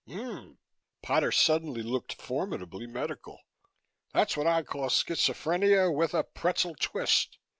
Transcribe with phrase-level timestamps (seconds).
[0.07, 0.57] "Hm!"
[1.03, 3.39] Potter suddenly looked formidably medical.
[4.15, 7.37] "That's what I call schizophrenia with a pretzel twist.